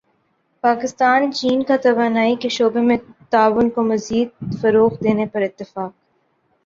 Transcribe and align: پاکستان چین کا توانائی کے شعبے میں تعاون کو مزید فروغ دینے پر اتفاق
پاکستان 0.63 1.21
چین 1.31 1.63
کا 1.63 1.75
توانائی 1.83 2.35
کے 2.41 2.49
شعبے 2.49 2.81
میں 2.81 2.97
تعاون 3.31 3.69
کو 3.69 3.83
مزید 3.83 4.29
فروغ 4.61 4.91
دینے 5.03 5.25
پر 5.33 5.41
اتفاق 5.41 5.91